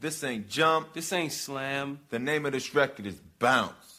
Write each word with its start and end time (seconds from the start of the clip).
This 0.00 0.22
ain't 0.24 0.48
jump. 0.48 0.92
This 0.92 1.12
ain't 1.12 1.32
slam. 1.32 2.00
The 2.10 2.18
name 2.18 2.46
of 2.46 2.52
this 2.52 2.74
record 2.74 3.06
is 3.06 3.20
Bounce. 3.38 3.97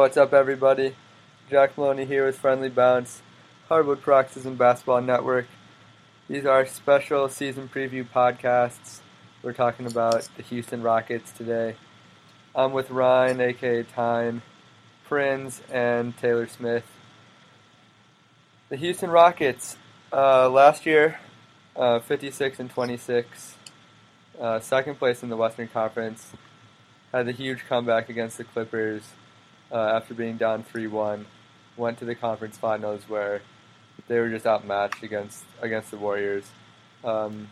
What's 0.00 0.16
up, 0.16 0.32
everybody? 0.32 0.96
Jack 1.50 1.76
Maloney 1.76 2.06
here 2.06 2.24
with 2.24 2.38
Friendly 2.38 2.70
Bounce, 2.70 3.20
Hardwood 3.68 4.00
Paroxysm 4.00 4.56
Basketball 4.56 5.02
Network. 5.02 5.46
These 6.26 6.46
are 6.46 6.64
special 6.64 7.28
season 7.28 7.68
preview 7.68 8.08
podcasts. 8.08 9.00
We're 9.42 9.52
talking 9.52 9.84
about 9.84 10.26
the 10.38 10.42
Houston 10.44 10.82
Rockets 10.82 11.32
today. 11.32 11.76
I'm 12.54 12.72
with 12.72 12.90
Ryan, 12.90 13.42
aka 13.42 13.82
Tyne, 13.82 14.40
Prinz, 15.06 15.60
and 15.70 16.16
Taylor 16.16 16.46
Smith. 16.46 16.86
The 18.70 18.76
Houston 18.76 19.10
Rockets, 19.10 19.76
uh, 20.14 20.48
last 20.48 20.86
year, 20.86 21.20
uh, 21.76 22.00
56 22.00 22.58
and 22.58 22.70
26, 22.70 23.56
uh, 24.40 24.60
second 24.60 24.94
place 24.94 25.22
in 25.22 25.28
the 25.28 25.36
Western 25.36 25.68
Conference, 25.68 26.32
had 27.12 27.28
a 27.28 27.32
huge 27.32 27.66
comeback 27.68 28.08
against 28.08 28.38
the 28.38 28.44
Clippers 28.44 29.02
uh, 29.72 29.76
after 29.76 30.14
being 30.14 30.36
down 30.36 30.64
3-1, 30.64 31.24
went 31.76 31.98
to 31.98 32.04
the 32.04 32.14
conference 32.14 32.56
finals 32.58 33.02
where 33.08 33.42
they 34.08 34.18
were 34.18 34.28
just 34.28 34.46
outmatched 34.46 35.02
against 35.02 35.44
against 35.62 35.90
the 35.90 35.96
Warriors. 35.96 36.50
Um, 37.04 37.48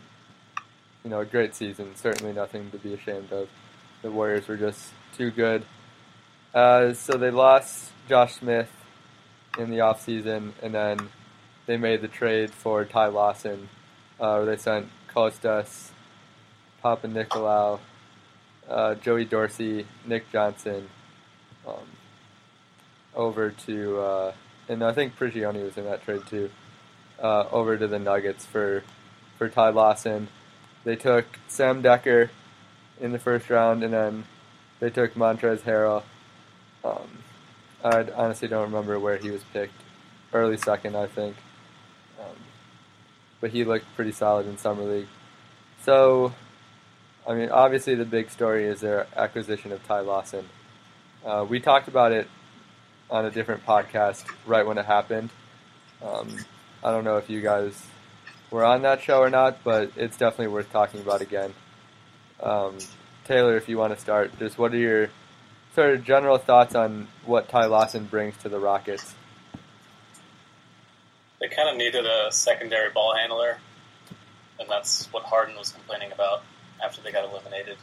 you 1.03 1.09
know, 1.09 1.21
a 1.21 1.25
great 1.25 1.55
season, 1.55 1.95
certainly 1.95 2.33
nothing 2.33 2.71
to 2.71 2.77
be 2.77 2.93
ashamed 2.93 3.31
of. 3.31 3.49
The 4.01 4.11
Warriors 4.11 4.47
were 4.47 4.57
just 4.57 4.91
too 5.17 5.31
good. 5.31 5.63
Uh, 6.53 6.93
so 6.93 7.17
they 7.17 7.31
lost 7.31 7.91
Josh 8.07 8.35
Smith 8.35 8.71
in 9.57 9.69
the 9.69 9.77
offseason, 9.77 10.51
and 10.61 10.73
then 10.73 11.09
they 11.65 11.77
made 11.77 12.01
the 12.01 12.07
trade 12.07 12.51
for 12.51 12.83
Ty 12.85 13.07
Lawson. 13.07 13.69
Uh, 14.19 14.41
where 14.41 14.45
they 14.45 14.57
sent 14.57 14.89
Kostas, 15.15 15.91
Papanikolaou, 16.83 17.79
uh, 18.69 18.95
Joey 18.95 19.23
Dorsey, 19.23 19.85
Nick 20.05 20.29
Johnson, 20.29 20.89
um, 21.65 21.87
over 23.15 23.51
to, 23.51 23.99
uh, 23.99 24.33
and 24.67 24.83
I 24.83 24.93
think 24.93 25.17
Prigioni 25.17 25.63
was 25.63 25.77
in 25.77 25.85
that 25.85 26.03
trade 26.03 26.21
too, 26.29 26.49
uh, 27.21 27.45
over 27.51 27.77
to 27.77 27.87
the 27.87 27.99
Nuggets 27.99 28.45
for 28.45 28.83
for 29.37 29.49
Ty 29.49 29.69
Lawson. 29.69 30.27
They 30.83 30.95
took 30.95 31.25
Sam 31.47 31.81
Dekker 31.81 32.29
in 32.99 33.11
the 33.11 33.19
first 33.19 33.49
round, 33.49 33.83
and 33.83 33.93
then 33.93 34.25
they 34.79 34.89
took 34.89 35.15
Montrezl 35.15 35.61
Harrell. 35.61 36.03
Um, 36.83 37.23
I 37.83 38.05
honestly 38.15 38.47
don't 38.47 38.63
remember 38.63 38.99
where 38.99 39.17
he 39.17 39.31
was 39.31 39.43
picked. 39.53 39.81
Early 40.33 40.57
second, 40.57 40.95
I 40.95 41.07
think. 41.07 41.35
Um, 42.19 42.35
but 43.41 43.51
he 43.51 43.63
looked 43.63 43.85
pretty 43.95 44.11
solid 44.11 44.47
in 44.47 44.57
summer 44.57 44.83
league. 44.83 45.07
So, 45.83 46.33
I 47.27 47.33
mean, 47.33 47.49
obviously 47.49 47.95
the 47.95 48.05
big 48.05 48.29
story 48.29 48.65
is 48.65 48.81
their 48.81 49.07
acquisition 49.15 49.71
of 49.71 49.85
Ty 49.87 50.01
Lawson. 50.01 50.45
Uh, 51.25 51.45
we 51.47 51.59
talked 51.59 51.87
about 51.87 52.11
it 52.11 52.27
on 53.09 53.25
a 53.25 53.31
different 53.31 53.65
podcast 53.65 54.23
right 54.45 54.65
when 54.65 54.77
it 54.77 54.85
happened. 54.85 55.29
Um, 56.01 56.37
I 56.83 56.91
don't 56.91 57.03
know 57.03 57.17
if 57.17 57.29
you 57.29 57.41
guys 57.41 57.85
were 58.51 58.63
on 58.63 58.83
that 58.83 59.01
show 59.01 59.19
or 59.19 59.29
not, 59.29 59.63
but 59.63 59.91
it's 59.95 60.17
definitely 60.17 60.47
worth 60.47 60.71
talking 60.71 61.01
about 61.01 61.21
again. 61.21 61.53
Um, 62.41 62.77
Taylor, 63.25 63.57
if 63.57 63.67
you 63.67 63.77
want 63.77 63.93
to 63.93 63.99
start, 63.99 64.37
just 64.39 64.57
what 64.57 64.73
are 64.73 64.77
your 64.77 65.09
sort 65.75 65.93
of 65.93 66.03
general 66.03 66.37
thoughts 66.37 66.75
on 66.75 67.07
what 67.25 67.49
Ty 67.49 67.65
Lawson 67.65 68.05
brings 68.05 68.37
to 68.37 68.49
the 68.49 68.59
Rockets? 68.59 69.13
They 71.39 71.47
kind 71.47 71.69
of 71.69 71.77
needed 71.77 72.05
a 72.05 72.31
secondary 72.31 72.91
ball 72.91 73.15
handler, 73.15 73.57
and 74.59 74.69
that's 74.69 75.05
what 75.13 75.23
Harden 75.23 75.55
was 75.57 75.71
complaining 75.71 76.11
about 76.11 76.43
after 76.83 77.01
they 77.01 77.11
got 77.11 77.29
eliminated. 77.29 77.77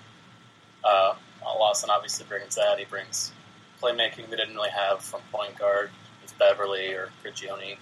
Uh, 0.84 1.15
Lawson 1.42 1.91
obviously 1.91 2.26
brings 2.28 2.54
that. 2.56 2.78
He 2.78 2.84
brings 2.84 3.32
playmaking 3.81 4.31
they 4.31 4.37
didn't 4.37 4.54
really 4.54 4.70
have 4.70 5.03
from 5.03 5.20
point 5.32 5.59
guard 5.59 5.91
with 6.22 6.38
Beverley 6.38 6.92
or 6.92 7.10
Prigioni 7.25 7.76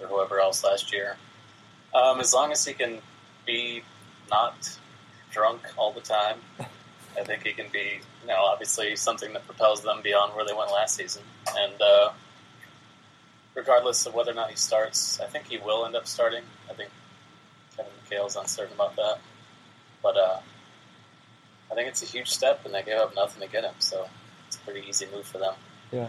or 0.00 0.06
whoever 0.06 0.40
else 0.40 0.64
last 0.64 0.92
year. 0.92 1.16
Um, 1.94 2.20
as 2.20 2.32
long 2.32 2.52
as 2.52 2.64
he 2.64 2.72
can 2.74 2.98
be 3.46 3.82
not 4.30 4.78
drunk 5.30 5.60
all 5.76 5.92
the 5.92 6.00
time, 6.00 6.38
I 7.18 7.24
think 7.24 7.42
he 7.44 7.52
can 7.52 7.66
be, 7.72 8.00
you 8.22 8.28
know, 8.28 8.42
obviously 8.44 8.96
something 8.96 9.32
that 9.34 9.46
propels 9.46 9.82
them 9.82 10.00
beyond 10.02 10.34
where 10.34 10.46
they 10.46 10.54
went 10.54 10.70
last 10.70 10.96
season. 10.96 11.22
And 11.54 11.80
uh, 11.80 12.12
regardless 13.54 14.06
of 14.06 14.14
whether 14.14 14.30
or 14.30 14.34
not 14.34 14.50
he 14.50 14.56
starts, 14.56 15.20
I 15.20 15.26
think 15.26 15.46
he 15.46 15.58
will 15.58 15.84
end 15.84 15.94
up 15.94 16.06
starting. 16.06 16.44
I 16.70 16.72
think 16.72 16.90
Kevin 17.76 17.92
McHale's 18.08 18.36
uncertain 18.36 18.74
about 18.74 18.96
that. 18.96 19.18
But 20.02 20.16
uh, 20.16 20.40
I 21.70 21.74
think 21.74 21.88
it's 21.88 22.02
a 22.02 22.06
huge 22.06 22.28
step, 22.28 22.64
and 22.64 22.74
they 22.74 22.82
gave 22.82 22.98
up 22.98 23.14
nothing 23.14 23.46
to 23.46 23.52
get 23.52 23.64
him, 23.64 23.74
so 23.78 24.08
it's 24.52 24.60
a 24.60 24.70
pretty 24.70 24.86
easy 24.86 25.06
move 25.14 25.26
for 25.26 25.38
them. 25.38 25.54
Yeah. 25.90 26.08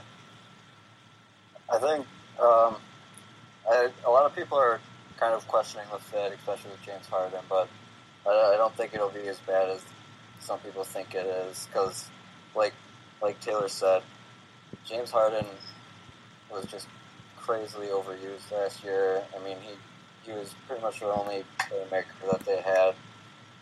I 1.72 1.78
think 1.78 2.06
um, 2.42 2.76
I, 3.70 3.90
a 4.06 4.10
lot 4.10 4.26
of 4.26 4.36
people 4.36 4.58
are 4.58 4.82
kind 5.18 5.34
of 5.34 5.48
questioning 5.48 5.88
the 5.92 6.00
fit, 6.00 6.34
especially 6.34 6.72
with 6.72 6.82
James 6.82 7.08
Harden, 7.08 7.40
but 7.48 7.70
I, 8.28 8.54
I 8.54 8.58
don't 8.58 8.76
think 8.76 8.94
it'll 8.94 9.10
be 9.10 9.28
as 9.30 9.40
bad 9.40 9.70
as 9.70 9.82
some 10.40 10.60
people 10.60 10.84
think 10.84 11.16
it 11.16 11.26
is. 11.26 11.68
Because, 11.68 12.10
like 12.54 12.74
like 13.22 13.40
Taylor 13.40 13.70
said, 13.70 14.04
James 14.86 15.10
Harden 15.10 15.46
was 16.52 16.66
just 16.66 16.88
crazily 17.38 17.88
overused 17.88 18.52
last 18.52 18.84
year. 18.84 19.24
I 19.34 19.42
mean, 19.44 19.58
he 19.62 20.30
he 20.30 20.38
was 20.38 20.54
pretty 20.68 20.82
much 20.82 21.00
the 21.00 21.06
only 21.06 21.46
playmaker 21.60 22.30
that 22.30 22.42
they 22.46 22.62
had 22.62 22.94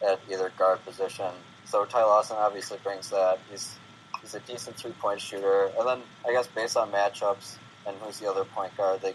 at 0.04 0.20
either 0.32 0.52
guard 0.58 0.84
position. 0.84 1.30
So 1.66 1.86
Ty 1.86 2.04
Lawson 2.04 2.38
obviously 2.40 2.80
brings 2.84 3.12
that. 3.12 3.38
He's 3.52 3.78
he's 4.22 4.36
a 4.36 4.40
decent 4.42 4.78
three 4.78 4.92
point 4.92 5.22
shooter, 5.22 5.72
and 5.78 5.88
then 5.88 6.02
I 6.28 6.32
guess 6.32 6.48
based 6.48 6.78
on 6.78 6.92
matchups 6.92 7.58
and 7.86 7.96
who's 7.98 8.20
the 8.20 8.30
other 8.30 8.46
point 8.46 8.76
guard, 8.78 9.02
they 9.02 9.14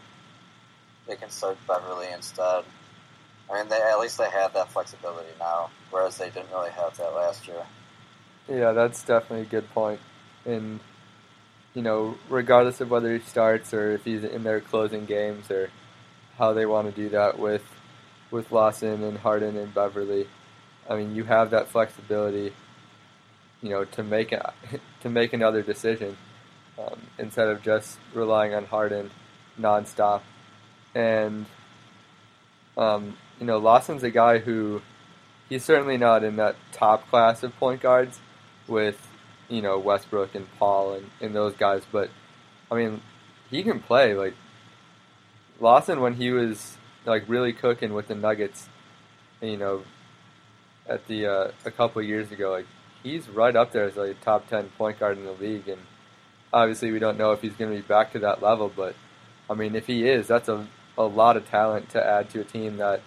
they 1.07 1.17
can 1.17 1.31
start 1.31 1.57
Beverley 1.67 2.09
instead. 2.13 2.65
I 3.51 3.55
mean, 3.55 3.69
they 3.69 3.77
at 3.77 3.99
least 3.99 4.19
they 4.19 4.29
have 4.29 4.55
that 4.55 4.73
flexibility 4.73 5.29
now, 5.39 5.71
whereas 5.91 6.19
they 6.19 6.31
didn't 6.31 6.51
really 6.51 6.71
have 6.71 6.97
that 6.97 7.15
last 7.15 7.47
year. 7.47 7.63
Yeah, 8.49 8.73
that's 8.73 9.03
definitely 9.03 9.43
a 9.43 9.51
good 9.51 9.71
point. 9.71 10.01
And 10.45 10.81
you 11.75 11.83
know, 11.83 12.17
regardless 12.29 12.81
of 12.81 12.91
whether 12.91 13.13
he 13.13 13.21
starts 13.21 13.75
or 13.75 13.93
if 13.93 14.05
he's 14.05 14.25
in 14.25 14.43
their 14.43 14.61
closing 14.61 15.05
games 15.05 15.51
or 15.51 15.71
how 16.39 16.55
they 16.55 16.67
want 16.67 16.93
to 16.93 17.03
do 17.03 17.11
that 17.11 17.39
with 17.39 17.63
with 18.31 18.51
Lawson 18.51 19.05
and 19.05 19.19
Harden 19.19 19.57
and 19.57 19.73
Beverley, 19.73 20.27
I 20.89 20.97
mean, 20.97 21.15
you 21.15 21.25
have 21.25 21.51
that 21.51 21.69
flexibility, 21.69 22.53
you 23.63 23.71
know, 23.71 23.85
to 23.85 24.03
make 24.03 24.33
a, 24.33 24.53
to 25.01 25.11
make 25.11 25.33
another 25.33 25.63
decision 25.63 26.17
um, 26.79 27.01
instead 27.19 27.49
of 27.49 27.63
just 27.63 27.99
relying 28.15 28.55
on 28.55 28.65
Harden 28.67 29.11
nonstop. 29.59 30.23
And 30.95 31.47
um, 32.77 33.17
you 33.41 33.47
know, 33.47 33.59
Lawson's 33.59 34.03
a 34.03 34.11
guy 34.11 34.39
who 34.39 34.83
he's 35.49 35.65
certainly 35.65 35.97
not 35.97 36.25
in 36.25 36.37
that 36.37 36.57
top 36.73 37.09
class 37.09 37.43
of 37.43 37.57
point 37.59 37.81
guards 37.81 38.21
with 38.67 39.09
you 39.49 39.63
know 39.63 39.79
Westbrook 39.79 40.35
and 40.35 40.47
Paul 40.59 40.95
and, 40.95 41.11
and 41.21 41.35
those 41.35 41.55
guys, 41.55 41.83
but 41.91 42.11
I 42.71 42.75
mean, 42.75 43.01
he 43.51 43.63
can 43.63 43.81
play 43.81 44.15
like 44.15 44.35
Lawson 45.61 46.01
when 46.01 46.15
he 46.15 46.31
was 46.31 46.77
like 47.05 47.25
really 47.29 47.53
cooking 47.53 47.95
with 47.95 48.09
the 48.09 48.15
Nuggets, 48.15 48.69
you 49.41 49.57
know, 49.57 49.83
at 50.89 51.07
the 51.07 51.27
uh, 51.27 51.51
a 51.65 51.71
couple 51.71 52.03
of 52.03 52.09
years 52.09 52.31
ago. 52.33 52.51
Like 52.51 52.67
he's 53.07 53.29
right 53.29 53.55
up 53.55 53.71
there 53.73 53.85
as 53.85 53.97
a 53.97 54.15
top 54.15 54.49
ten 54.49 54.69
point 54.77 54.99
guard 54.99 55.17
in 55.17 55.25
the 55.25 55.33
league, 55.33 55.69
and 55.69 55.81
obviously 56.53 56.91
we 56.91 56.99
don't 56.99 57.17
know 57.17 57.33
if 57.33 57.41
he's 57.41 57.53
going 57.53 57.71
to 57.71 57.77
be 57.77 57.87
back 57.87 58.13
to 58.13 58.19
that 58.21 58.43
level. 58.43 58.71
But 58.75 58.95
I 59.49 59.55
mean, 59.55 59.75
if 59.75 59.87
he 59.87 60.09
is, 60.09 60.27
that's 60.27 60.49
a 60.49 60.67
a 60.99 61.05
lot 61.05 61.37
of 61.37 61.49
talent 61.49 61.91
to 61.91 62.05
add 62.05 62.31
to 62.31 62.41
a 62.41 62.45
team 62.45 62.79
that 62.79 63.01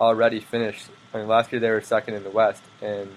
already 0.00 0.40
finished. 0.40 0.88
I 1.14 1.18
mean, 1.18 1.28
last 1.28 1.52
year 1.52 1.60
they 1.60 1.70
were 1.70 1.80
second 1.80 2.14
in 2.14 2.24
the 2.24 2.30
West, 2.30 2.62
and 2.82 3.10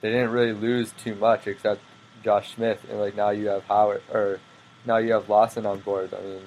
they 0.00 0.10
didn't 0.10 0.30
really 0.30 0.52
lose 0.52 0.92
too 0.92 1.14
much 1.14 1.46
except 1.46 1.80
Josh 2.22 2.54
Smith, 2.54 2.84
and 2.90 3.00
like 3.00 3.16
now 3.16 3.30
you 3.30 3.48
have 3.48 3.64
Howard 3.64 4.02
or 4.12 4.40
now 4.84 4.98
you 4.98 5.12
have 5.12 5.28
Lawson 5.28 5.64
on 5.66 5.80
board. 5.80 6.12
I 6.12 6.22
mean, 6.22 6.42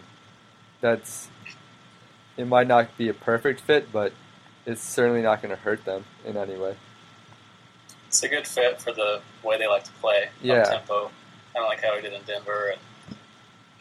that's 0.81 1.29
it 2.37 2.47
might 2.47 2.67
not 2.67 2.95
be 2.97 3.09
a 3.09 3.13
perfect 3.13 3.61
fit, 3.61 3.91
but 3.91 4.13
it's 4.65 4.81
certainly 4.81 5.21
not 5.21 5.41
going 5.41 5.55
to 5.55 5.61
hurt 5.61 5.83
them 5.85 6.05
in 6.25 6.37
any 6.37 6.57
way. 6.57 6.75
It's 8.13 8.21
a 8.21 8.27
good 8.29 8.45
fit 8.45 8.79
for 8.79 8.91
the 8.91 9.21
way 9.43 9.57
they 9.57 9.65
like 9.65 9.85
to 9.85 9.91
play, 9.93 10.29
Yeah. 10.43 10.65
tempo, 10.65 11.09
kind 11.51 11.63
of 11.65 11.67
like 11.67 11.81
how 11.83 11.95
he 11.95 12.01
did 12.03 12.13
in 12.13 12.21
Denver, 12.27 12.69
and 12.69 13.17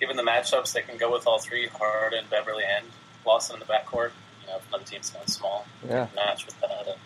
given 0.01 0.17
the 0.17 0.23
matchups, 0.23 0.73
they 0.73 0.81
can 0.81 0.97
go 0.97 1.13
with 1.13 1.27
all 1.27 1.39
three: 1.39 1.67
Harden, 1.67 2.25
Beverley, 2.31 2.65
and 2.65 2.87
Lawson 3.27 3.57
in 3.57 3.61
the 3.61 3.67
backcourt. 3.67 4.13
You 4.41 4.47
know, 4.47 4.57
if 4.57 4.67
another 4.69 4.85
team's 4.85 5.11
going 5.11 5.27
small, 5.27 5.67
Yeah. 5.87 6.07
match 6.15 6.47
with 6.47 6.59
that. 6.63 6.87
And 6.89 6.97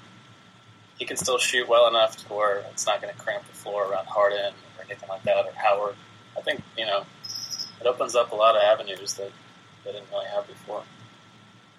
he 1.01 1.05
can 1.05 1.17
still 1.17 1.37
shoot 1.39 1.67
well 1.67 1.89
enough 1.89 2.17
to 2.19 2.33
where 2.33 2.59
it's 2.71 2.87
not 2.87 3.03
going 3.03 3.13
to 3.13 3.21
cramp 3.21 3.45
the 3.49 3.55
floor 3.55 3.87
around 3.91 4.07
Harden 4.07 4.55
or 4.79 4.85
anything 4.85 5.09
like 5.09 5.25
that, 5.25 5.47
or 5.47 5.51
Howard. 5.57 5.97
I 6.39 6.43
think 6.43 6.63
you 6.79 6.87
know 6.87 7.07
it 7.81 7.89
opens 7.89 8.15
up 8.15 8.31
a 8.31 8.37
lot 8.37 8.55
of 8.55 8.63
avenues 8.63 9.15
that 9.15 9.33
they 9.85 9.91
didn't 9.91 10.09
really 10.13 10.27
have 10.27 10.47
before. 10.47 10.85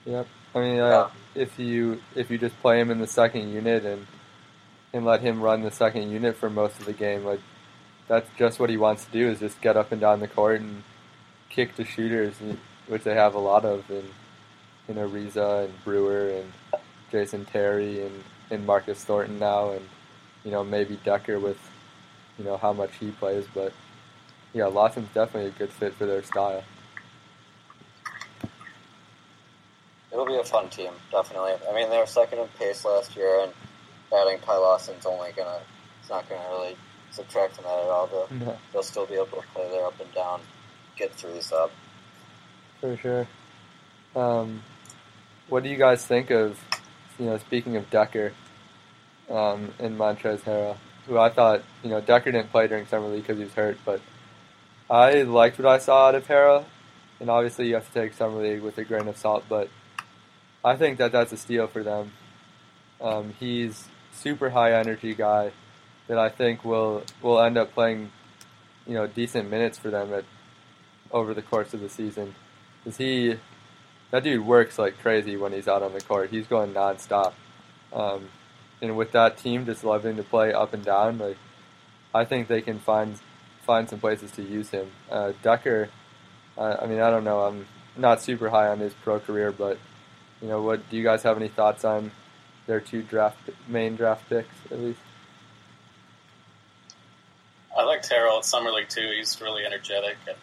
Yep. 0.05 0.27
I 0.55 0.59
mean, 0.59 0.79
uh, 0.81 1.09
if 1.35 1.57
you 1.57 2.01
if 2.15 2.29
you 2.29 2.38
just 2.38 2.59
play 2.59 2.81
him 2.81 2.91
in 2.91 2.99
the 2.99 3.07
second 3.07 3.47
unit 3.49 3.85
and 3.85 4.05
and 4.97 5.05
let 5.05 5.21
him 5.21 5.41
run 5.41 5.61
the 5.61 5.71
second 5.71 6.11
unit 6.11 6.35
for 6.35 6.49
most 6.49 6.79
of 6.79 6.85
the 6.85 6.94
game, 6.94 7.23
like 7.23 7.39
that's 8.07 8.29
just 8.38 8.59
what 8.59 8.69
he 8.69 8.77
wants 8.77 9.05
to 9.05 9.11
do 9.11 9.29
is 9.29 9.39
just 9.39 9.61
get 9.61 9.77
up 9.77 9.91
and 9.91 10.01
down 10.01 10.19
the 10.19 10.27
court 10.27 10.59
and 10.59 10.83
kick 11.49 11.75
to 11.75 11.85
shooters, 11.85 12.33
which 12.88 13.03
they 13.03 13.13
have 13.13 13.35
a 13.35 13.39
lot 13.39 13.63
of 13.63 13.89
in 13.89 14.03
in 14.88 14.95
Ariza 14.95 15.65
and 15.65 15.83
Brewer 15.83 16.29
and 16.29 16.81
Jason 17.11 17.45
Terry 17.45 18.05
and, 18.05 18.23
and 18.49 18.65
Marcus 18.65 19.03
Thornton 19.03 19.39
now, 19.39 19.71
and 19.71 19.85
you 20.44 20.51
know 20.51 20.63
maybe 20.63 20.97
Dekker 20.97 21.41
with 21.41 21.59
you 22.38 22.45
know 22.45 22.57
how 22.57 22.73
much 22.73 22.91
he 22.99 23.11
plays, 23.11 23.45
but 23.53 23.73
yeah, 24.53 24.65
Lawson's 24.65 25.09
definitely 25.13 25.49
a 25.49 25.53
good 25.53 25.71
fit 25.71 25.94
for 25.94 26.05
their 26.05 26.23
style. 26.23 26.63
It'll 30.11 30.25
be 30.25 30.38
a 30.38 30.44
fun 30.44 30.69
team, 30.69 30.91
definitely. 31.11 31.53
I 31.69 31.75
mean, 31.75 31.89
they 31.89 31.97
were 31.97 32.07
second 32.07 32.39
in 32.39 32.47
pace 32.57 32.85
last 32.85 33.15
year, 33.15 33.41
and 33.44 33.51
adding 34.13 34.39
Ty 34.39 34.57
Lawson's 34.57 35.06
only 35.06 35.31
gonna, 35.36 35.59
it's 36.01 36.09
not 36.09 36.27
gonna 36.30 36.42
really 36.50 36.77
subtract 37.12 37.56
from 37.56 37.65
that 37.65 37.71
at 37.74 37.89
all. 37.89 38.07
They'll, 38.07 38.39
No. 38.39 38.57
they'll 38.74 38.83
still 38.83 39.06
be 39.06 39.15
able 39.15 39.25
to 39.27 39.42
play 39.54 39.69
their 39.69 39.86
up 39.86 40.00
and 40.00 40.13
down, 40.13 40.42
get 40.95 41.13
threes 41.13 41.51
up. 41.51 41.71
For 42.81 42.95
sure. 42.98 43.27
Um, 44.15 44.63
what 45.50 45.63
do 45.63 45.69
you 45.69 45.77
guys 45.77 46.06
think 46.06 46.30
of, 46.31 46.59
you 47.19 47.25
know, 47.25 47.38
speaking 47.38 47.75
of 47.75 47.89
Dekker 47.89 48.31
um, 49.30 49.74
and 49.80 49.98
Montrezl 49.98 50.42
Harrell, 50.42 50.77
who 51.07 51.18
I 51.18 51.30
thought, 51.30 51.62
you 51.83 51.89
know, 51.89 52.01
Dekker 52.01 52.25
didn't 52.25 52.51
play 52.51 52.68
during 52.68 52.86
Summer 52.88 53.07
League 53.07 53.24
because 53.24 53.38
he 53.38 53.44
was 53.45 53.54
hurt, 53.54 53.77
but 53.86 54.01
I 54.89 55.24
liked 55.24 55.57
what 55.59 55.68
I 55.68 55.77
saw 55.80 56.07
out 56.07 56.15
of 56.15 56.27
Harrell, 56.27 56.65
and 57.19 57.30
obviously 57.30 57.68
you 57.68 57.75
have 57.75 57.88
to 57.92 57.94
take 57.94 58.13
Summer 58.13 58.42
League 58.42 58.62
with 58.62 58.77
a 58.77 58.83
grain 58.83 59.07
of 59.07 59.18
salt, 59.18 59.44
but 59.50 59.69
I 60.63 60.75
think 60.75 60.98
that 60.98 61.12
that's 61.12 61.31
a 61.31 61.38
steal 61.38 61.68
for 61.68 61.83
them. 61.83 62.12
Um, 63.01 63.33
he's 63.39 63.88
super 64.18 64.50
high 64.50 64.74
energy 64.74 65.14
guy 65.14 65.52
that 66.08 66.18
I 66.18 66.30
think 66.30 66.66
will 66.66 67.04
will 67.22 67.40
end 67.40 67.58
up 67.58 67.74
playing, 67.74 68.12
you 68.86 68.94
know, 68.94 69.08
decent 69.08 69.50
minutes 69.50 69.78
for 69.78 69.90
them 69.90 70.14
at 70.14 70.25
over 71.12 71.34
the 71.34 71.42
course 71.42 71.74
of 71.74 71.80
the 71.80 71.90
season. 71.90 72.36
Cause 72.84 72.98
he, 72.98 73.36
that 74.12 74.24
dude 74.24 74.46
works 74.46 74.80
like 74.80 75.00
crazy 75.00 75.36
when 75.36 75.52
he's 75.52 75.68
out 75.68 75.84
on 75.84 75.94
the 75.94 76.02
court. 76.02 76.30
He's 76.30 76.48
going 76.48 76.74
nonstop, 76.74 77.34
um, 77.94 78.30
and 78.81 78.96
with 78.96 79.12
that 79.12 79.38
team 79.38 79.66
just 79.66 79.84
loving 79.84 80.16
to 80.18 80.24
play 80.24 80.54
up 80.54 80.74
and 80.74 80.84
down, 80.84 81.18
like 81.18 81.38
I 82.14 82.25
think 82.25 82.48
they 82.48 82.62
can 82.62 82.80
find 82.80 83.19
find 83.66 83.90
some 83.90 84.00
places 84.00 84.31
to 84.31 84.42
use 84.42 84.69
him. 84.69 84.92
Uh, 85.12 85.34
Dekker, 85.44 85.90
uh, 86.58 86.78
I 86.81 86.86
mean, 86.86 87.02
I 87.02 87.10
don't 87.10 87.25
know. 87.25 87.42
I'm 87.42 87.68
not 87.98 88.22
super 88.22 88.50
high 88.50 88.69
on 88.69 88.80
his 88.80 88.94
pro 88.94 89.19
career, 89.19 89.52
but 89.52 89.78
you 90.42 90.48
know, 90.48 90.62
what 90.62 90.90
do 90.90 90.96
you 90.96 91.04
guys 91.04 91.24
have 91.24 91.36
any 91.36 91.50
thoughts 91.50 91.84
on 91.84 92.12
their 92.68 92.80
two 92.80 93.02
draft 93.02 93.38
main 93.68 93.96
draft 93.96 94.28
picks 94.30 94.54
at 94.72 94.80
least? 94.80 95.00
I 97.78 97.84
like 97.84 98.02
Terrell 98.02 98.38
at 98.40 98.46
Summer 98.46 98.72
League 98.72 98.90
too. 98.90 99.10
He's 99.16 99.40
really 99.42 99.66
energetic. 99.66 100.18
And 100.28 100.38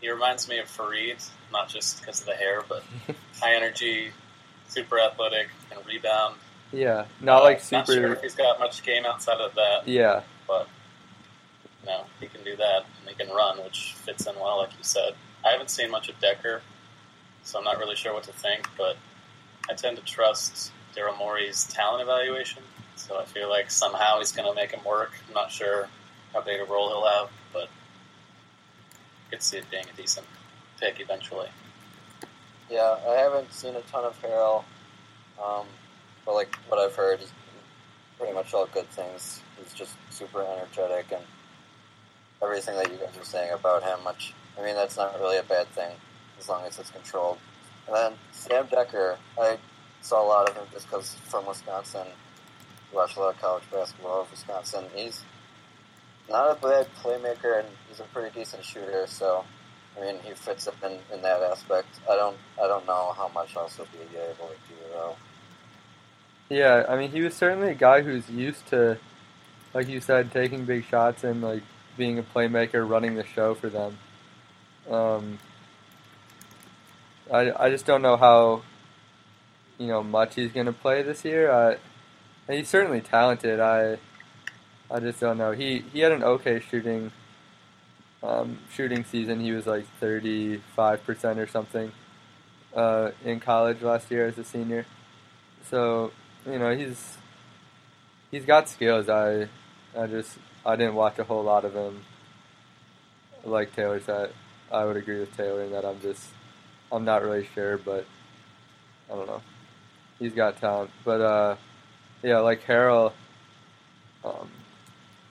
he 0.00 0.10
reminds 0.10 0.48
me 0.48 0.58
of 0.58 0.66
Faried, 0.66 1.24
not 1.52 1.68
just 1.68 2.00
because 2.00 2.20
of 2.20 2.26
the 2.26 2.34
hair, 2.34 2.62
but 2.68 2.82
high 3.40 3.54
energy, 3.54 4.10
super 4.68 4.98
athletic, 5.00 5.48
and 5.70 5.84
rebound. 5.86 6.36
Yeah, 6.72 7.04
not 7.20 7.42
like 7.42 7.58
uh, 7.58 7.78
Not 7.78 7.86
sure 7.86 7.94
super. 7.96 8.12
if 8.14 8.22
he's 8.22 8.34
got 8.34 8.58
much 8.58 8.82
game 8.82 9.04
outside 9.04 9.40
of 9.40 9.54
that, 9.56 9.86
Yeah, 9.86 10.22
but 10.48 10.68
you 11.82 11.90
know, 11.90 12.04
he 12.20 12.26
can 12.28 12.42
do 12.44 12.56
that 12.56 12.84
and 13.00 13.08
he 13.08 13.14
can 13.14 13.34
run, 13.34 13.62
which 13.62 13.94
fits 13.94 14.26
in 14.26 14.34
well, 14.36 14.58
like 14.58 14.70
you 14.70 14.82
said. 14.82 15.14
I 15.44 15.50
haven't 15.50 15.70
seen 15.70 15.90
much 15.90 16.08
of 16.08 16.18
Dekker, 16.20 16.60
so 17.42 17.58
I'm 17.58 17.64
not 17.64 17.78
really 17.78 17.96
sure 17.96 18.14
what 18.14 18.22
to 18.24 18.32
think, 18.32 18.68
but 18.78 18.96
I 19.68 19.74
tend 19.74 19.96
to 19.98 20.02
trust 20.04 20.72
Daryl 20.94 21.16
Morey's 21.18 21.64
talent 21.64 22.02
evaluation. 22.02 22.62
So 22.96 23.18
I 23.18 23.24
feel 23.24 23.48
like 23.48 23.70
somehow 23.70 24.18
he's 24.18 24.32
going 24.32 24.48
to 24.48 24.54
make 24.54 24.70
him 24.70 24.84
work. 24.84 25.12
I'm 25.28 25.34
not 25.34 25.50
sure 25.50 25.88
how 26.32 26.40
big 26.40 26.60
a 26.60 26.64
role 26.64 26.88
he'll 26.88 27.06
have, 27.06 27.30
but 27.52 27.68
I 29.26 29.30
could 29.30 29.42
see 29.42 29.58
it 29.58 29.70
being 29.70 29.84
a 29.92 29.96
decent 29.96 30.26
pick 30.80 31.00
eventually. 31.00 31.48
Yeah, 32.70 32.96
I 33.08 33.14
haven't 33.14 33.52
seen 33.52 33.74
a 33.74 33.80
ton 33.82 34.04
of 34.04 34.20
Harrell, 34.22 34.64
um, 35.42 35.66
but 36.24 36.34
like 36.34 36.56
what 36.68 36.80
I've 36.80 36.94
heard 36.94 37.20
is 37.20 37.30
pretty 38.18 38.32
much 38.32 38.54
all 38.54 38.66
good 38.66 38.88
things. 38.90 39.42
He's 39.58 39.74
just 39.74 39.96
super 40.10 40.42
energetic 40.42 41.12
and 41.12 41.22
everything 42.42 42.76
that 42.76 42.90
you 42.90 42.98
guys 42.98 43.16
are 43.18 43.24
saying 43.24 43.52
about 43.52 43.82
him. 43.82 44.04
Which 44.06 44.32
I 44.58 44.64
mean, 44.64 44.74
that's 44.74 44.96
not 44.96 45.18
really 45.18 45.38
a 45.38 45.42
bad 45.42 45.68
thing 45.68 45.92
as 46.38 46.48
long 46.48 46.64
as 46.64 46.78
it's 46.78 46.90
controlled. 46.90 47.38
And 47.86 47.96
then 47.96 48.12
Sam 48.32 48.66
Dekker, 48.68 49.16
I 49.40 49.58
saw 50.02 50.24
a 50.24 50.26
lot 50.26 50.48
of 50.48 50.56
him 50.56 50.64
just 50.72 50.86
because 50.86 51.14
from 51.24 51.46
Wisconsin. 51.46 52.06
Watched 52.92 53.16
a 53.16 53.20
lot 53.20 53.34
of 53.34 53.40
college 53.40 53.64
basketball 53.72 54.22
of 54.22 54.30
Wisconsin. 54.30 54.84
He's 54.94 55.22
not 56.28 56.50
a 56.50 56.60
bad 56.60 56.86
playmaker 57.02 57.60
and 57.60 57.68
he's 57.88 58.00
a 58.00 58.04
pretty 58.04 58.38
decent 58.38 58.64
shooter. 58.64 59.06
So 59.06 59.44
I 59.96 60.00
mean, 60.00 60.16
he 60.24 60.32
fits 60.32 60.66
up 60.68 60.76
in, 60.82 60.98
in 61.12 61.22
that 61.22 61.42
aspect. 61.42 61.88
I 62.10 62.16
don't 62.16 62.36
I 62.62 62.66
don't 62.66 62.86
know 62.86 63.14
how 63.16 63.28
much 63.28 63.56
else 63.56 63.76
he'll 63.76 63.86
be 63.86 64.16
able 64.16 64.48
to 64.48 64.54
do 64.68 64.74
though. 64.92 65.16
Yeah, 66.48 66.84
I 66.86 66.96
mean, 66.96 67.10
he 67.10 67.22
was 67.22 67.34
certainly 67.34 67.70
a 67.70 67.74
guy 67.74 68.02
who's 68.02 68.28
used 68.28 68.66
to, 68.68 68.98
like 69.72 69.88
you 69.88 70.02
said, 70.02 70.32
taking 70.32 70.66
big 70.66 70.84
shots 70.84 71.24
and 71.24 71.40
like 71.40 71.62
being 71.96 72.18
a 72.18 72.22
playmaker, 72.22 72.86
running 72.86 73.14
the 73.14 73.24
show 73.24 73.54
for 73.54 73.70
them. 73.70 73.96
Um, 74.90 75.38
I 77.32 77.52
I 77.52 77.70
just 77.70 77.86
don't 77.86 78.02
know 78.02 78.16
how, 78.16 78.62
you 79.82 79.88
know, 79.88 80.02
much 80.02 80.36
he's 80.36 80.52
gonna 80.52 80.72
play 80.72 81.02
this 81.02 81.24
year. 81.24 81.50
I, 81.50 81.76
he's 82.52 82.68
certainly 82.68 83.00
talented. 83.00 83.58
I 83.58 83.98
I 84.88 85.00
just 85.00 85.18
don't 85.18 85.38
know. 85.38 85.52
He 85.52 85.84
he 85.92 86.00
had 86.00 86.12
an 86.12 86.22
okay 86.22 86.60
shooting. 86.60 87.10
Um, 88.22 88.60
shooting 88.72 89.04
season, 89.04 89.40
he 89.40 89.50
was 89.50 89.66
like 89.66 89.84
thirty 89.98 90.58
five 90.76 91.04
percent 91.04 91.40
or 91.40 91.48
something 91.48 91.90
uh, 92.76 93.10
in 93.24 93.40
college 93.40 93.82
last 93.82 94.12
year 94.12 94.28
as 94.28 94.38
a 94.38 94.44
senior. 94.44 94.86
So 95.68 96.12
you 96.46 96.58
know 96.60 96.76
he's 96.76 97.16
he's 98.30 98.44
got 98.44 98.68
skills. 98.68 99.08
I 99.08 99.48
I 99.98 100.06
just 100.06 100.38
I 100.64 100.76
didn't 100.76 100.94
watch 100.94 101.18
a 101.18 101.24
whole 101.24 101.42
lot 101.42 101.64
of 101.64 101.74
him. 101.74 102.02
Like 103.44 103.74
Taylor 103.74 103.98
said, 103.98 104.30
I 104.70 104.84
would 104.84 104.96
agree 104.96 105.18
with 105.18 105.36
Taylor 105.36 105.64
in 105.64 105.72
that 105.72 105.84
I'm 105.84 106.00
just 106.00 106.28
I'm 106.92 107.04
not 107.04 107.22
really 107.22 107.48
sure, 107.56 107.78
but 107.78 108.06
I 109.10 109.16
don't 109.16 109.26
know. 109.26 109.42
He's 110.22 110.34
got 110.34 110.60
talent, 110.60 110.92
but 111.04 111.20
uh, 111.20 111.56
yeah, 112.22 112.38
like 112.38 112.64
Harrell. 112.64 113.12
Um, 114.24 114.48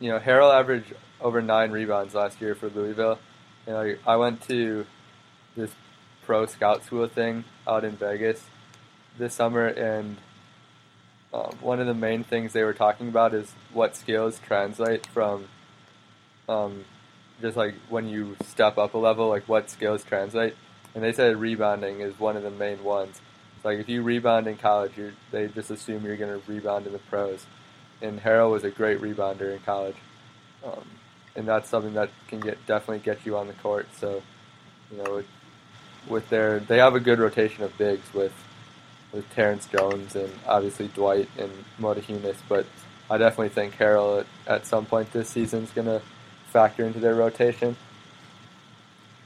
you 0.02 0.12
know, 0.12 0.20
Harrell 0.20 0.54
averaged 0.54 0.94
over 1.22 1.42
nine 1.42 1.72
rebounds 1.72 2.14
last 2.14 2.42
year 2.42 2.56
for 2.56 2.68
Louisville. 2.70 3.18
You 3.66 3.72
know, 3.72 3.96
I 4.06 4.18
went 4.18 4.42
to 4.50 4.86
this 5.56 5.72
pro 6.26 6.46
scout 6.46 6.84
school 6.84 7.08
thing 7.08 7.46
out 7.66 7.86
in 7.86 7.96
Vegas 7.96 8.44
this 9.18 9.34
summer, 9.34 9.68
and 9.68 10.18
um, 11.34 11.56
one 11.62 11.80
of 11.80 11.88
the 11.88 11.94
main 11.94 12.26
things 12.26 12.52
they 12.52 12.64
were 12.64 12.74
talking 12.74 13.08
about 13.08 13.34
is 13.34 13.54
what 13.72 13.96
skills 13.96 14.42
translate 14.46 15.08
from 15.08 15.48
um, 16.50 16.84
just 17.40 17.56
like 17.56 17.76
when 17.88 18.10
you 18.10 18.36
step 18.44 18.78
up 18.78 18.94
a 18.94 18.98
level, 18.98 19.30
like 19.30 19.48
what 19.48 19.70
skills 19.70 20.04
translate. 20.04 20.54
And 20.94 21.02
they 21.02 21.14
said 21.14 21.38
rebounding 21.38 22.02
is 22.02 22.20
one 22.20 22.36
of 22.36 22.44
the 22.44 22.52
main 22.52 22.84
ones. 22.84 23.22
It's 23.62 23.66
like 23.68 23.78
if 23.78 23.88
you 23.88 24.02
rebound 24.02 24.48
in 24.48 24.58
college, 24.58 24.94
they 25.30 25.48
just 25.50 25.70
assume 25.70 26.04
you're 26.04 26.18
going 26.18 26.42
to 26.42 26.52
rebound 26.52 26.88
in 26.88 26.94
the 26.94 26.98
pros. 26.98 27.46
And 28.02 28.20
Harrell 28.20 28.50
was 28.50 28.64
a 28.64 28.72
great 28.72 29.00
rebounder 29.00 29.54
in 29.54 29.60
college, 29.60 29.98
um, 30.66 30.84
and 31.36 31.48
that's 31.48 31.70
something 31.70 31.94
that 31.94 32.10
can 32.28 32.40
get 32.40 32.58
definitely 32.66 33.04
get 33.06 33.24
you 33.24 33.38
on 33.38 33.46
the 33.46 33.54
court. 33.54 33.88
So, 33.96 34.24
you 34.90 34.98
know, 34.98 35.18
with, 35.18 35.28
with 36.08 36.30
their 36.30 36.60
they 36.60 36.80
have 36.80 36.96
a 36.96 37.00
good 37.00 37.20
rotation 37.20 37.64
of 37.64 37.78
bigs 37.78 38.12
with 38.16 38.34
with 39.12 39.30
Terrence 39.36 39.68
Jones 39.68 40.16
and 40.16 40.32
obviously 40.48 40.88
Dwight 40.88 41.30
and 41.38 41.52
Motiejunas, 41.80 42.38
but 42.50 42.66
I 43.12 43.20
definitely 43.20 43.50
think 43.50 43.78
Harrell 43.78 44.22
at, 44.22 44.26
at 44.48 44.66
some 44.66 44.88
point 44.88 45.14
this 45.14 45.30
season 45.30 45.66
is 45.66 45.70
going 45.70 45.86
to 45.86 46.02
factor 46.48 46.84
into 46.84 46.98
their 47.00 47.14
rotation. 47.14 47.78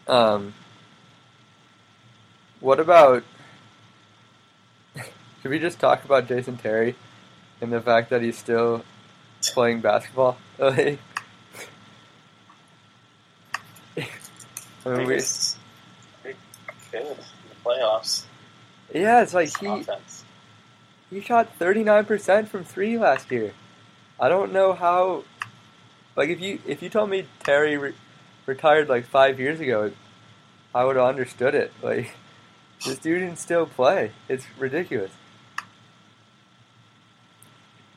Um, 0.10 0.54
what 2.60 2.82
about? 2.82 3.24
Should 5.46 5.52
we 5.52 5.60
just 5.60 5.80
talk 5.80 6.04
about 6.04 6.28
Jason 6.28 6.58
Terry 6.58 6.96
and 7.62 7.72
the 7.72 7.80
fact 7.80 8.10
that 8.10 8.24
he's 8.24 8.36
still 8.36 8.84
playing 9.54 9.80
basketball? 9.80 10.38
I 10.60 10.98
mean, 14.88 15.06
we, 15.06 15.22
playoffs. 17.64 18.24
yeah, 18.92 19.22
it's 19.22 19.36
like 19.36 19.56
he 19.60 19.86
he 21.12 21.22
shot 21.22 21.60
39% 21.60 22.48
from 22.48 22.64
three 22.64 22.98
last 22.98 23.30
year. 23.30 23.54
I 24.20 24.30
don't 24.30 24.52
know 24.52 24.74
how. 24.74 25.26
Like 26.16 26.30
if 26.30 26.42
you 26.42 26.60
if 26.66 26.82
you 26.82 26.90
told 26.90 27.12
me 27.12 27.28
Terry 27.44 27.78
re- 27.78 27.94
retired 28.48 28.90
like 28.90 29.06
five 29.06 29.40
years 29.40 29.60
ago, 29.60 29.92
I 30.74 30.86
would 30.86 30.96
have 30.96 31.06
understood 31.06 31.54
it. 31.54 31.72
Like 31.84 32.16
this 32.84 32.98
dude 32.98 33.22
can 33.22 33.38
still 33.38 33.68
play. 33.68 34.12
It's 34.28 34.48
ridiculous. 34.58 35.12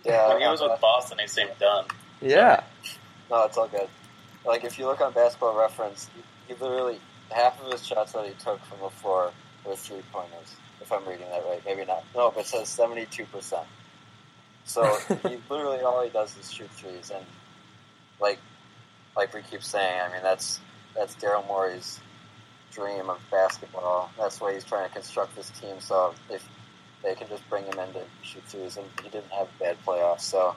Yeah, 0.05 0.28
when 0.28 0.40
he 0.40 0.47
was 0.47 0.62
uh, 0.62 0.69
with 0.71 0.81
Boston, 0.81 1.19
he 1.21 1.26
seemed 1.26 1.50
done. 1.59 1.85
Yeah, 2.21 2.62
No, 3.31 3.45
it's 3.45 3.57
all 3.57 3.69
good. 3.69 3.88
Like 4.45 4.64
if 4.64 4.78
you 4.78 4.87
look 4.87 5.00
on 5.00 5.12
Basketball 5.12 5.57
Reference, 5.57 6.09
he, 6.14 6.55
he 6.55 6.61
literally 6.61 7.00
half 7.31 7.62
of 7.62 7.71
his 7.71 7.87
shots 7.87 8.12
that 8.12 8.25
he 8.26 8.33
took 8.33 8.64
from 8.64 8.81
the 8.81 8.90
floor 8.90 9.33
were 9.64 9.76
three 9.76 10.02
pointers. 10.12 10.57
If 10.81 10.93
I'm 10.93 11.05
reading 11.07 11.28
that 11.31 11.45
right, 11.45 11.62
maybe 11.67 11.85
not. 11.85 12.05
No, 12.14 12.31
but 12.31 12.40
it 12.40 12.47
says 12.47 12.69
seventy 12.69 13.07
two 13.07 13.25
percent. 13.26 13.67
So 14.64 14.83
he 15.28 15.38
literally 15.50 15.81
all 15.81 16.02
he 16.02 16.11
does 16.11 16.37
is 16.38 16.50
shoot 16.52 16.71
threes, 16.71 17.11
and 17.14 17.25
like 18.21 18.38
like 19.17 19.35
we 19.35 19.43
keep 19.43 19.62
saying, 19.62 20.00
I 20.00 20.12
mean 20.12 20.23
that's 20.23 20.61
that's 20.97 21.14
Daryl 21.17 21.47
Morey's 21.47 22.00
dream 22.73 23.11
of 23.11 23.19
basketball. 23.31 24.11
That's 24.19 24.40
why 24.40 24.55
he's 24.55 24.64
trying 24.64 24.88
to 24.88 24.95
construct 24.95 25.37
this 25.37 25.50
team. 25.50 25.81
So 25.81 26.14
if 26.31 26.47
they 27.02 27.14
can 27.14 27.28
just 27.28 27.49
bring 27.49 27.64
him 27.64 27.78
in 27.78 27.93
to 27.93 28.02
shoot 28.23 28.43
threes, 28.47 28.76
and 28.76 28.87
he 29.02 29.09
didn't 29.09 29.31
have 29.31 29.49
bad 29.59 29.76
playoffs, 29.87 30.23
so 30.23 30.55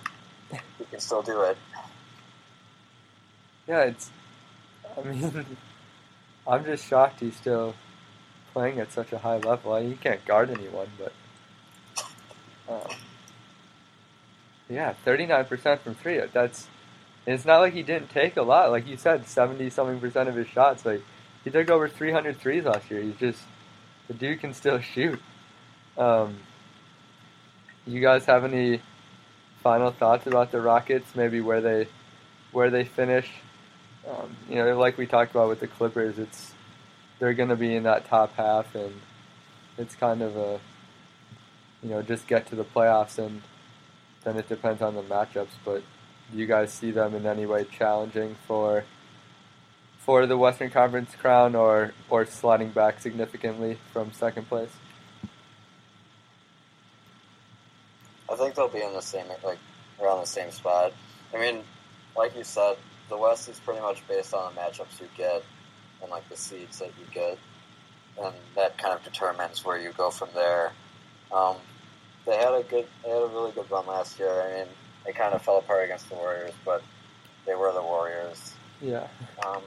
he 0.49 0.85
can 0.85 0.99
still 0.99 1.21
do 1.21 1.41
it. 1.41 1.57
yeah. 3.67 3.83
It's. 3.83 4.11
I 4.97 5.01
mean, 5.07 5.45
I'm 6.47 6.65
just 6.65 6.85
shocked 6.87 7.19
he's 7.19 7.35
still 7.35 7.75
playing 8.53 8.79
at 8.79 8.91
such 8.91 9.13
a 9.13 9.17
high 9.17 9.37
level. 9.37 9.73
I 9.73 9.81
mean, 9.81 9.91
he 9.91 9.95
can't 9.97 10.23
guard 10.25 10.49
anyone, 10.49 10.87
but. 10.97 11.13
Um, 12.67 12.95
yeah, 14.69 14.93
39% 15.05 15.79
from 15.79 15.95
three. 15.95 16.19
That's. 16.31 16.67
It's 17.27 17.45
not 17.45 17.59
like 17.59 17.73
he 17.73 17.83
didn't 17.83 18.09
take 18.09 18.35
a 18.37 18.41
lot. 18.41 18.71
Like 18.71 18.87
you 18.87 18.97
said, 18.97 19.27
70 19.27 19.69
something 19.69 19.99
percent 19.99 20.27
of 20.27 20.35
his 20.35 20.47
shots. 20.47 20.85
Like 20.85 21.03
he 21.43 21.51
took 21.51 21.69
over 21.69 21.87
300 21.87 22.37
threes 22.37 22.63
last 22.65 22.89
year. 22.89 23.01
He's 23.01 23.15
just 23.17 23.39
the 24.07 24.13
dude 24.13 24.39
can 24.39 24.53
still 24.53 24.79
shoot. 24.93 25.21
Um, 26.01 26.39
you 27.85 28.01
guys 28.01 28.25
have 28.25 28.43
any 28.43 28.81
final 29.61 29.91
thoughts 29.91 30.25
about 30.25 30.51
the 30.51 30.59
Rockets? 30.59 31.15
Maybe 31.15 31.41
where 31.41 31.61
they 31.61 31.87
where 32.51 32.71
they 32.71 32.85
finish. 32.85 33.29
Um, 34.09 34.35
you 34.49 34.55
know, 34.55 34.79
like 34.79 34.97
we 34.97 35.05
talked 35.05 35.29
about 35.29 35.47
with 35.47 35.59
the 35.59 35.67
Clippers, 35.67 36.17
it's 36.17 36.53
they're 37.19 37.35
going 37.35 37.49
to 37.49 37.55
be 37.55 37.75
in 37.75 37.83
that 37.83 38.05
top 38.05 38.33
half, 38.35 38.73
and 38.73 38.99
it's 39.77 39.93
kind 39.93 40.23
of 40.23 40.35
a 40.35 40.59
you 41.83 41.89
know 41.89 42.01
just 42.01 42.25
get 42.25 42.47
to 42.47 42.55
the 42.55 42.65
playoffs, 42.65 43.19
and 43.19 43.43
then 44.23 44.37
it 44.37 44.49
depends 44.49 44.81
on 44.81 44.95
the 44.95 45.03
matchups. 45.03 45.53
But 45.63 45.83
do 46.31 46.37
you 46.39 46.47
guys 46.47 46.73
see 46.73 46.89
them 46.89 47.13
in 47.13 47.27
any 47.27 47.45
way 47.45 47.65
challenging 47.65 48.37
for 48.47 48.85
for 49.99 50.25
the 50.25 50.35
Western 50.35 50.71
Conference 50.71 51.13
crown, 51.13 51.53
or 51.53 51.93
or 52.09 52.25
sliding 52.25 52.69
back 52.71 53.01
significantly 53.01 53.77
from 53.93 54.11
second 54.13 54.49
place? 54.49 54.71
I 58.31 58.35
think 58.35 58.55
they'll 58.55 58.67
be 58.69 58.81
in 58.81 58.93
the 58.93 59.01
same 59.01 59.25
like 59.43 59.59
around 60.01 60.21
the 60.21 60.27
same 60.27 60.51
spot. 60.51 60.93
I 61.33 61.37
mean, 61.39 61.63
like 62.15 62.35
you 62.35 62.43
said, 62.43 62.77
the 63.09 63.17
West 63.17 63.49
is 63.49 63.59
pretty 63.59 63.81
much 63.81 64.05
based 64.07 64.33
on 64.33 64.53
the 64.53 64.61
matchups 64.61 64.99
you 64.99 65.07
get 65.17 65.43
and 66.01 66.09
like 66.09 66.27
the 66.29 66.37
seeds 66.37 66.79
that 66.79 66.91
you 66.99 67.05
get, 67.13 67.37
and 68.21 68.33
that 68.55 68.77
kind 68.77 68.93
of 68.95 69.03
determines 69.03 69.63
where 69.65 69.77
you 69.77 69.91
go 69.95 70.09
from 70.09 70.29
there. 70.33 70.71
Um, 71.31 71.57
they 72.25 72.35
had 72.37 72.53
a 72.53 72.63
good, 72.63 72.87
they 73.03 73.09
had 73.09 73.21
a 73.21 73.27
really 73.27 73.51
good 73.51 73.69
run 73.69 73.85
last 73.85 74.17
year. 74.17 74.41
I 74.41 74.59
mean, 74.59 74.67
they 75.05 75.11
kind 75.11 75.33
of 75.33 75.41
fell 75.41 75.57
apart 75.57 75.83
against 75.85 76.09
the 76.09 76.15
Warriors, 76.15 76.53
but 76.65 76.81
they 77.45 77.55
were 77.55 77.71
the 77.73 77.81
Warriors. 77.81 78.53
Yeah, 78.81 79.07
Um, 79.45 79.61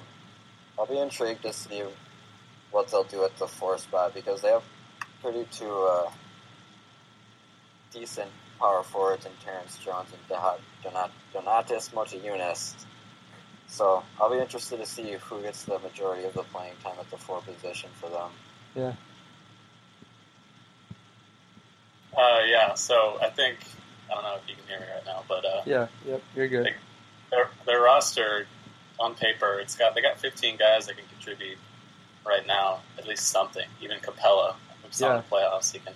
I'll 0.78 0.87
be 0.87 0.99
intrigued 0.99 1.42
to 1.42 1.52
see 1.52 1.83
what 2.73 2.88
they'll 2.90 3.04
do 3.04 3.25
at 3.25 3.37
the 3.38 3.47
four 3.47 3.78
spot 3.78 4.12
because 4.14 4.40
they 4.40 4.49
have 4.49 4.64
pretty 5.23 5.47
two 5.52 5.71
uh, 5.73 6.11
decent 7.92 8.30
power 8.58 8.82
forwards 8.82 9.26
in 9.26 9.32
Terrence 9.44 9.78
Jones 9.78 10.08
and 10.12 10.28
Donat- 10.28 10.61
Donat- 10.84 11.11
Donatas 11.34 11.90
Motiejunas. 11.90 12.75
So 13.66 14.02
I'll 14.20 14.30
be 14.30 14.38
interested 14.38 14.78
to 14.78 14.87
see 14.87 15.12
who 15.12 15.40
gets 15.42 15.64
the 15.64 15.78
majority 15.80 16.25
of 16.25 16.34
the 16.34 16.42
playing 16.44 16.75
time 16.82 16.94
at 17.00 17.11
the 17.11 17.16
four 17.18 17.40
position 17.42 17.90
for 18.00 18.08
them. 18.08 18.30
yeah, 18.75 18.92
Uh, 22.16 22.40
yeah, 22.46 22.75
so 22.75 23.18
I 23.20 23.28
think 23.30 23.58
I 24.11 24.14
don't 24.14 24.23
know 24.23 24.37
if 24.37 24.49
you 24.49 24.54
can 24.54 24.66
hear 24.68 24.78
me 24.80 24.87
right 24.94 25.04
now, 25.04 25.25
but 25.28 25.44
uh, 25.44 25.62
yeah, 25.66 25.88
yep. 26.06 26.23
You're 26.37 26.49
good. 26.49 26.75
their 27.30 27.49
their 27.66 27.80
roster 27.80 28.46
on 29.00 29.14
paper, 29.16 29.58
it's 29.61 29.75
got 29.76 29.94
they 29.96 30.02
got 30.02 30.20
15 30.20 30.56
guys 30.56 30.87
that 30.87 30.96
can 30.96 31.06
contribute 31.08 31.58
right 32.25 32.46
now, 32.46 32.80
at 32.99 33.06
least 33.08 33.26
something. 33.28 33.66
Even 33.80 33.99
Capela, 33.99 34.54
we 34.84 34.92
saw 34.92 35.11
in 35.11 35.16
Yeah. 35.16 35.23
the 35.28 35.34
playoffs, 35.37 35.73
he 35.73 35.80
can 35.80 35.94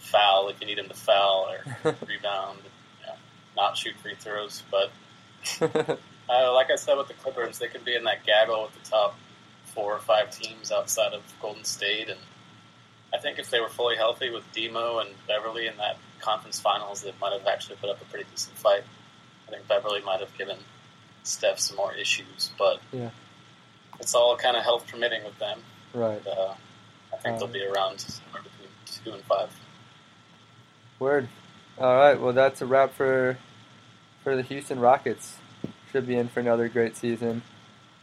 foul 0.00 0.48
if 0.48 0.60
you 0.60 0.66
need 0.66 0.78
him 0.78 0.88
to 0.88 0.94
foul 0.94 1.48
or 1.50 1.94
rebound, 2.06 2.58
you 3.00 3.06
know, 3.06 3.14
not 3.56 3.76
shoot 3.76 3.94
free 4.02 4.14
throws. 4.18 4.62
But 4.70 4.90
uh, 6.28 6.52
like 6.54 6.70
I 6.70 6.76
said 6.76 6.96
with 6.96 7.08
the 7.08 7.14
Clippers, 7.14 7.58
they 7.58 7.68
could 7.68 7.84
be 7.84 7.94
in 7.94 8.04
that 8.04 8.24
gaggle 8.24 8.64
with 8.64 8.82
the 8.84 8.90
top 8.90 9.16
four 9.66 9.94
or 9.94 10.00
five 10.00 10.30
teams 10.30 10.72
outside 10.72 11.12
of 11.12 11.22
Golden 11.40 11.64
State, 11.64 12.08
and 12.08 12.18
I 13.14 13.18
think 13.18 13.38
if 13.38 13.50
they 13.50 13.60
were 13.60 13.68
fully 13.68 13.96
healthy 13.96 14.30
with 14.30 14.44
Demo 14.52 14.98
and 14.98 15.10
Beverley 15.28 15.66
in 15.68 15.76
that 15.76 15.96
conference 16.20 16.58
finals, 16.60 17.02
they 17.02 17.12
might 17.20 17.32
have 17.32 17.46
actually 17.46 17.76
put 17.76 17.88
up 17.90 18.00
a 18.02 18.04
pretty 18.06 18.26
decent 18.30 18.56
fight. 18.56 18.82
I 19.46 19.52
think 19.52 19.66
Beverley 19.68 20.00
might 20.02 20.20
have 20.20 20.36
given 20.36 20.56
Steph 21.22 21.58
some 21.60 21.76
more 21.76 21.94
issues, 21.94 22.50
but 22.58 22.80
Yeah. 22.92 23.10
it's 24.00 24.14
all 24.14 24.36
kind 24.36 24.56
of 24.56 24.62
health 24.64 24.86
permitting 24.88 25.24
with 25.24 25.38
them. 25.38 25.60
right. 25.94 26.24
Uh, 26.26 26.54
I 27.12 27.16
think 27.16 27.38
they'll 27.38 27.48
be 27.48 27.64
around 27.64 28.00
somewhere 28.00 28.42
between 28.42 28.68
two 28.86 29.12
and 29.12 29.22
five. 29.24 29.50
Word. 31.00 31.28
All 31.78 31.96
right. 31.96 32.20
Well, 32.20 32.34
that's 32.34 32.60
a 32.60 32.66
wrap 32.66 32.92
for 32.92 33.38
for 34.22 34.36
the 34.36 34.42
Houston 34.42 34.78
Rockets. 34.78 35.38
Should 35.90 36.06
be 36.06 36.14
in 36.14 36.28
for 36.28 36.40
another 36.40 36.68
great 36.68 36.94
season 36.94 37.40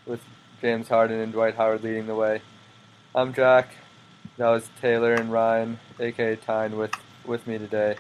with 0.08 0.20
James 0.62 0.88
Harden 0.88 1.20
and 1.20 1.32
Dwight 1.32 1.54
Howard 1.54 1.84
leading 1.84 2.08
the 2.08 2.16
way. 2.16 2.42
I'm 3.13 3.36
Jack. 3.36 3.70
That 4.38 4.50
was 4.50 4.68
Taylor 4.82 5.13
and 5.13 5.32
Ryan, 5.32 5.77
aka 6.00 6.38
Tyne, 6.38 6.75
with 6.75 6.92
with 7.24 7.46
me 7.46 7.60
today. 7.60 7.98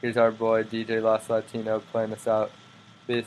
Here's 0.00 0.16
our 0.16 0.30
boy 0.30 0.62
DJ 0.62 1.02
Los 1.02 1.28
Latino 1.28 1.80
playing 1.80 2.12
us 2.12 2.28
out. 2.28 2.52
Peace. 3.08 3.26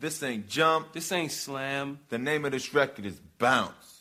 This 0.00 0.20
ain't 0.24 0.48
jump. 0.48 0.92
This 0.92 1.12
ain't 1.12 1.30
slam. 1.30 2.00
The 2.08 2.18
name 2.18 2.44
of 2.44 2.50
this 2.50 2.74
record 2.74 3.06
is 3.06 3.20
bounce. 3.38 3.97